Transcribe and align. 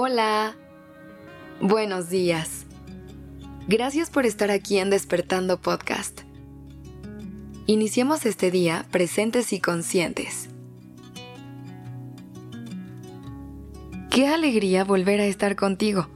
Hola. 0.00 0.54
Buenos 1.60 2.08
días. 2.08 2.66
Gracias 3.66 4.10
por 4.10 4.26
estar 4.26 4.48
aquí 4.52 4.78
en 4.78 4.90
Despertando 4.90 5.60
Podcast. 5.60 6.20
Iniciemos 7.66 8.24
este 8.24 8.52
día 8.52 8.86
presentes 8.92 9.52
y 9.52 9.58
conscientes. 9.58 10.50
Qué 14.08 14.28
alegría 14.28 14.84
volver 14.84 15.18
a 15.20 15.26
estar 15.26 15.56
contigo. 15.56 16.06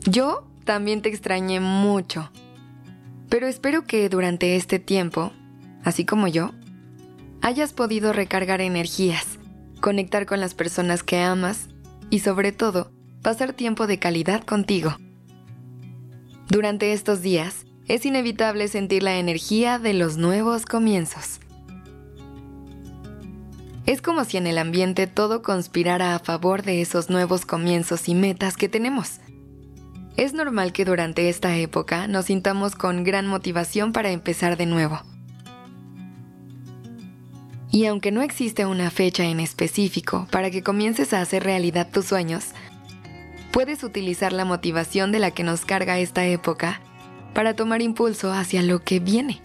Yo 0.00 0.44
también 0.64 1.00
te 1.00 1.10
extrañé 1.10 1.60
mucho, 1.60 2.32
pero 3.28 3.46
espero 3.46 3.86
que 3.86 4.08
durante 4.08 4.56
este 4.56 4.80
tiempo, 4.80 5.30
así 5.84 6.04
como 6.04 6.26
yo, 6.26 6.50
hayas 7.40 7.72
podido 7.72 8.12
recargar 8.12 8.60
energías, 8.60 9.38
conectar 9.80 10.26
con 10.26 10.40
las 10.40 10.54
personas 10.54 11.04
que 11.04 11.20
amas 11.20 11.68
y 12.10 12.18
sobre 12.20 12.52
todo, 12.52 12.92
pasar 13.22 13.52
tiempo 13.52 13.86
de 13.86 13.98
calidad 13.98 14.44
contigo. 14.44 14.96
Durante 16.48 16.92
estos 16.92 17.22
días, 17.22 17.64
es 17.86 18.04
inevitable 18.04 18.68
sentir 18.68 19.02
la 19.02 19.18
energía 19.18 19.78
de 19.78 19.94
los 19.94 20.16
nuevos 20.16 20.66
comienzos. 20.66 21.40
Es 23.86 24.02
como 24.02 24.24
si 24.24 24.36
en 24.36 24.46
el 24.46 24.58
ambiente 24.58 25.06
todo 25.06 25.42
conspirara 25.42 26.14
a 26.14 26.18
favor 26.18 26.62
de 26.62 26.80
esos 26.80 27.10
nuevos 27.10 27.46
comienzos 27.46 28.08
y 28.08 28.14
metas 28.14 28.56
que 28.56 28.68
tenemos. 28.68 29.20
Es 30.16 30.34
normal 30.34 30.72
que 30.72 30.84
durante 30.84 31.28
esta 31.28 31.56
época 31.56 32.06
nos 32.06 32.26
sintamos 32.26 32.74
con 32.74 33.04
gran 33.04 33.26
motivación 33.26 33.92
para 33.92 34.10
empezar 34.10 34.56
de 34.56 34.66
nuevo. 34.66 35.00
Y 37.72 37.86
aunque 37.86 38.10
no 38.10 38.22
existe 38.22 38.66
una 38.66 38.90
fecha 38.90 39.24
en 39.24 39.38
específico 39.38 40.26
para 40.30 40.50
que 40.50 40.62
comiences 40.62 41.12
a 41.12 41.20
hacer 41.20 41.44
realidad 41.44 41.88
tus 41.90 42.06
sueños, 42.06 42.46
puedes 43.52 43.84
utilizar 43.84 44.32
la 44.32 44.44
motivación 44.44 45.12
de 45.12 45.20
la 45.20 45.30
que 45.30 45.44
nos 45.44 45.64
carga 45.64 45.98
esta 45.98 46.26
época 46.26 46.80
para 47.32 47.54
tomar 47.54 47.80
impulso 47.80 48.32
hacia 48.32 48.62
lo 48.62 48.82
que 48.82 48.98
viene. 48.98 49.40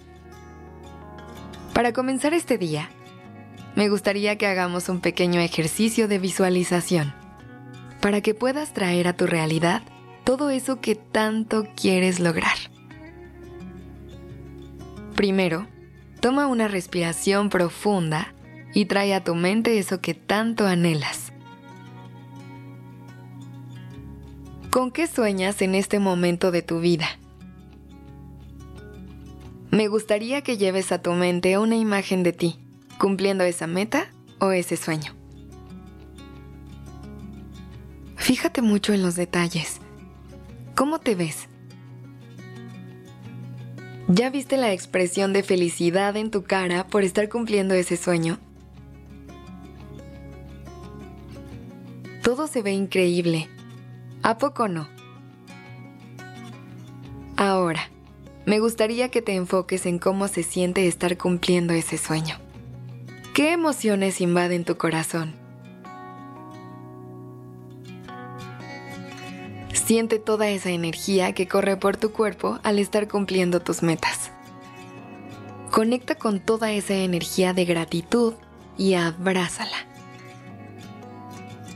Para 1.73 1.93
comenzar 1.93 2.33
este 2.33 2.57
día, 2.57 2.89
me 3.75 3.89
gustaría 3.89 4.37
que 4.37 4.47
hagamos 4.47 4.89
un 4.89 5.01
pequeño 5.01 5.41
ejercicio 5.41 6.07
de 6.07 6.17
visualización 6.17 7.13
para 8.01 8.21
que 8.21 8.33
puedas 8.33 8.73
traer 8.73 9.07
a 9.07 9.17
tu 9.17 9.27
realidad 9.27 9.83
todo 10.23 10.49
eso 10.49 10.79
que 10.79 10.95
tanto 10.95 11.67
quieres 11.75 12.19
lograr. 12.19 12.55
Primero, 15.15 15.67
Toma 16.25 16.47
una 16.47 16.67
respiración 16.67 17.51
profunda 17.51 18.33
y 18.73 18.85
trae 18.85 19.13
a 19.13 19.23
tu 19.23 19.35
mente 19.35 19.77
eso 19.77 20.01
que 20.01 20.15
tanto 20.15 20.65
anhelas. 20.65 21.31
¿Con 24.71 24.89
qué 24.89 25.05
sueñas 25.05 25.61
en 25.61 25.75
este 25.75 25.99
momento 25.99 26.49
de 26.49 26.63
tu 26.63 26.79
vida? 26.79 27.05
Me 29.69 29.87
gustaría 29.87 30.41
que 30.41 30.57
lleves 30.57 30.91
a 30.91 30.99
tu 30.99 31.11
mente 31.11 31.59
una 31.59 31.75
imagen 31.75 32.23
de 32.23 32.33
ti, 32.33 32.59
cumpliendo 32.97 33.43
esa 33.43 33.67
meta 33.67 34.11
o 34.39 34.49
ese 34.51 34.77
sueño. 34.77 35.13
Fíjate 38.15 38.63
mucho 38.63 38.93
en 38.93 39.03
los 39.03 39.15
detalles. 39.15 39.79
¿Cómo 40.73 40.97
te 40.97 41.13
ves? 41.13 41.49
¿Ya 44.07 44.29
viste 44.29 44.55
la 44.55 44.71
expresión 44.71 45.33
de 45.33 45.41
felicidad 45.41 46.15
en 46.15 46.29
tu 46.29 46.43
cara 46.43 46.85
por 46.85 47.03
estar 47.03 47.27
cumpliendo 47.27 47.73
ese 47.73 47.97
sueño? 47.97 48.37
Todo 52.21 52.45
se 52.45 52.61
ve 52.61 52.71
increíble. 52.71 53.49
¿A 54.21 54.37
poco 54.37 54.67
no? 54.67 54.87
Ahora, 57.35 57.89
me 58.45 58.59
gustaría 58.59 59.09
que 59.09 59.23
te 59.23 59.33
enfoques 59.33 59.87
en 59.87 59.97
cómo 59.97 60.27
se 60.27 60.43
siente 60.43 60.87
estar 60.87 61.17
cumpliendo 61.17 61.73
ese 61.73 61.97
sueño. 61.97 62.37
¿Qué 63.33 63.53
emociones 63.53 64.21
invaden 64.21 64.65
tu 64.65 64.77
corazón? 64.77 65.44
Siente 69.85 70.17
toda 70.17 70.49
esa 70.49 70.71
energía 70.71 71.33
que 71.33 71.47
corre 71.47 71.77
por 71.77 71.95
tu 71.95 72.11
cuerpo 72.11 72.59
al 72.63 72.79
estar 72.79 73.07
cumpliendo 73.07 73.61
tus 73.61 73.83
metas. 73.83 74.31
Conecta 75.69 76.15
con 76.15 76.39
toda 76.39 76.71
esa 76.71 76.95
energía 76.95 77.53
de 77.53 77.65
gratitud 77.65 78.33
y 78.79 78.95
abrázala. 78.95 79.77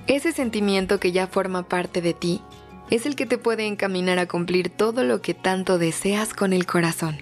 Ese 0.08 0.32
sentimiento 0.32 1.00
que 1.00 1.12
ya 1.12 1.28
forma 1.28 1.68
parte 1.68 2.02
de 2.02 2.16
ti 2.16 2.42
es 2.90 3.06
el 3.06 3.16
que 3.16 3.28
te 3.28 3.38
puede 3.38 3.68
encaminar 3.68 4.18
a 4.18 4.28
cumplir 4.28 4.72
todo 4.72 5.04
lo 5.04 5.22
que 5.22 5.36
tanto 5.36 5.78
deseas 5.78 6.34
con 6.34 6.52
el 6.52 6.66
corazón. 6.66 7.18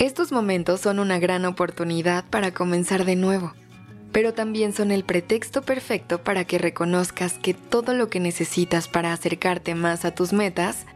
Estos 0.00 0.32
momentos 0.32 0.80
son 0.80 0.98
una 0.98 1.20
gran 1.20 1.44
oportunidad 1.44 2.24
para 2.28 2.52
comenzar 2.52 3.04
de 3.04 3.14
nuevo 3.14 3.52
pero 4.12 4.34
también 4.34 4.72
son 4.72 4.90
el 4.90 5.04
pretexto 5.04 5.62
perfecto 5.62 6.22
para 6.22 6.44
que 6.44 6.58
reconozcas 6.58 7.34
que 7.34 7.54
todo 7.54 7.94
lo 7.94 8.08
que 8.08 8.20
necesitas 8.20 8.88
para 8.88 9.12
acercarte 9.12 9.74
más 9.74 10.04
a 10.04 10.14
tus 10.14 10.32
metas 10.32 10.86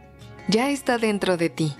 ya 0.47 0.69
está 0.69 0.97
dentro 0.97 1.37
de 1.37 1.49
ti. 1.49 1.73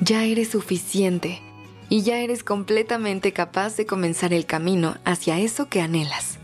Ya 0.00 0.24
eres 0.24 0.48
suficiente 0.48 1.40
y 1.88 2.02
ya 2.02 2.18
eres 2.18 2.42
completamente 2.42 3.32
capaz 3.32 3.76
de 3.76 3.86
comenzar 3.86 4.32
el 4.32 4.46
camino 4.46 4.96
hacia 5.04 5.38
eso 5.38 5.68
que 5.68 5.80
anhelas. 5.80 6.38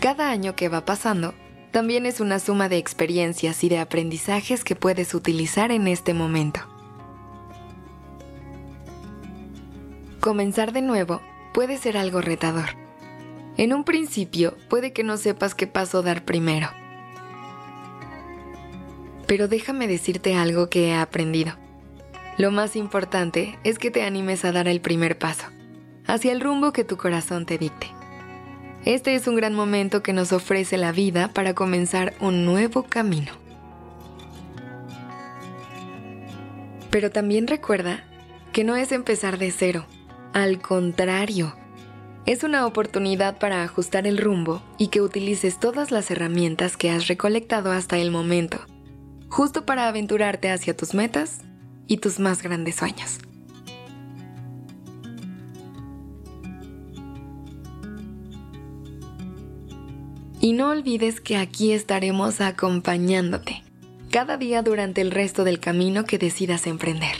Cada 0.00 0.30
año 0.30 0.56
que 0.56 0.68
va 0.68 0.84
pasando 0.84 1.34
también 1.70 2.04
es 2.06 2.20
una 2.20 2.38
suma 2.38 2.68
de 2.68 2.78
experiencias 2.78 3.62
y 3.64 3.68
de 3.68 3.78
aprendizajes 3.78 4.64
que 4.64 4.76
puedes 4.76 5.14
utilizar 5.14 5.70
en 5.70 5.88
este 5.88 6.14
momento. 6.14 6.60
Comenzar 10.20 10.72
de 10.72 10.82
nuevo 10.82 11.20
puede 11.54 11.78
ser 11.78 11.96
algo 11.96 12.20
retador. 12.20 12.70
En 13.56 13.72
un 13.72 13.84
principio 13.84 14.58
puede 14.68 14.92
que 14.92 15.04
no 15.04 15.16
sepas 15.16 15.54
qué 15.54 15.68
paso 15.68 16.02
dar 16.02 16.24
primero. 16.24 16.68
Pero 19.28 19.46
déjame 19.46 19.86
decirte 19.86 20.34
algo 20.34 20.68
que 20.68 20.88
he 20.88 20.94
aprendido. 20.94 21.54
Lo 22.36 22.50
más 22.50 22.74
importante 22.74 23.56
es 23.62 23.78
que 23.78 23.92
te 23.92 24.02
animes 24.02 24.44
a 24.44 24.50
dar 24.50 24.66
el 24.66 24.80
primer 24.80 25.16
paso, 25.16 25.46
hacia 26.06 26.32
el 26.32 26.40
rumbo 26.40 26.72
que 26.72 26.82
tu 26.82 26.96
corazón 26.96 27.46
te 27.46 27.56
dicte. 27.56 27.86
Este 28.84 29.14
es 29.14 29.28
un 29.28 29.36
gran 29.36 29.54
momento 29.54 30.02
que 30.02 30.12
nos 30.12 30.32
ofrece 30.32 30.76
la 30.76 30.90
vida 30.90 31.28
para 31.28 31.54
comenzar 31.54 32.14
un 32.18 32.44
nuevo 32.44 32.82
camino. 32.82 33.32
Pero 36.90 37.10
también 37.12 37.46
recuerda 37.46 38.04
que 38.52 38.64
no 38.64 38.74
es 38.74 38.90
empezar 38.90 39.38
de 39.38 39.52
cero, 39.52 39.86
al 40.34 40.60
contrario, 40.60 41.54
es 42.26 42.42
una 42.42 42.66
oportunidad 42.66 43.38
para 43.38 43.62
ajustar 43.62 44.04
el 44.08 44.18
rumbo 44.18 44.60
y 44.78 44.88
que 44.88 45.00
utilices 45.00 45.60
todas 45.60 45.92
las 45.92 46.10
herramientas 46.10 46.76
que 46.76 46.90
has 46.90 47.06
recolectado 47.06 47.70
hasta 47.70 47.98
el 47.98 48.10
momento, 48.10 48.58
justo 49.28 49.64
para 49.64 49.86
aventurarte 49.86 50.50
hacia 50.50 50.76
tus 50.76 50.92
metas 50.92 51.42
y 51.86 51.98
tus 51.98 52.18
más 52.18 52.42
grandes 52.42 52.74
sueños. 52.74 53.18
Y 60.40 60.52
no 60.52 60.70
olvides 60.70 61.20
que 61.20 61.36
aquí 61.36 61.70
estaremos 61.70 62.40
acompañándote 62.40 63.62
cada 64.10 64.36
día 64.36 64.62
durante 64.62 65.00
el 65.00 65.12
resto 65.12 65.44
del 65.44 65.60
camino 65.60 66.04
que 66.04 66.18
decidas 66.18 66.66
emprender, 66.66 67.14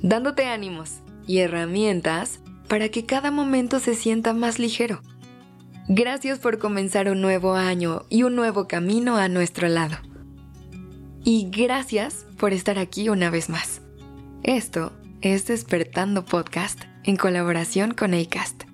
dándote 0.00 0.46
ánimos 0.46 1.00
y 1.26 1.40
herramientas 1.40 2.40
para 2.68 2.88
que 2.88 3.06
cada 3.06 3.30
momento 3.30 3.80
se 3.80 3.94
sienta 3.94 4.32
más 4.32 4.58
ligero. 4.58 5.02
Gracias 5.88 6.38
por 6.38 6.58
comenzar 6.58 7.08
un 7.08 7.20
nuevo 7.20 7.54
año 7.54 8.06
y 8.08 8.24
un 8.24 8.34
nuevo 8.34 8.66
camino 8.66 9.16
a 9.16 9.28
nuestro 9.28 9.68
lado. 9.68 9.96
Y 11.24 11.48
gracias 11.50 12.26
por 12.38 12.52
estar 12.52 12.78
aquí 12.78 13.08
una 13.08 13.30
vez 13.30 13.48
más. 13.48 13.80
Esto 14.42 14.92
es 15.20 15.46
Despertando 15.46 16.24
Podcast 16.24 16.82
en 17.04 17.16
colaboración 17.16 17.94
con 17.94 18.14
ACAST. 18.14 18.64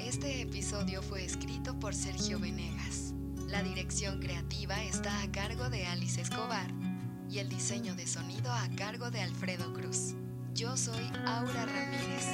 Este 0.00 0.42
episodio 0.42 1.02
fue 1.02 1.24
escrito 1.24 1.78
por 1.78 1.94
Sergio 1.94 2.38
Venegas. 2.38 3.14
La 3.46 3.62
dirección 3.62 4.20
creativa 4.20 4.82
está 4.84 5.22
a 5.22 5.30
cargo 5.30 5.70
de 5.70 5.86
Alice 5.86 6.20
Escobar 6.20 6.66
y 7.30 7.38
el 7.38 7.48
diseño 7.48 7.94
de 7.94 8.06
sonido 8.06 8.52
a 8.52 8.68
cargo 8.76 9.10
de 9.10 9.20
Alfredo 9.20 9.72
Cruz. 9.72 10.14
Yo 10.54 10.76
soy 10.76 11.10
Aura 11.26 11.64
Ramírez. 11.64 12.26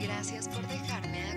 Gracias 0.00 0.48
por 0.48 0.66
dejarme. 0.68 1.33